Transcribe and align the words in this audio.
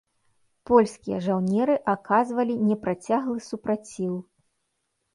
Польскія 0.69 1.19
жаўнеры 1.25 1.77
аказвалі 1.95 2.59
непрацяглы 2.73 3.39
супраціў. 3.53 4.21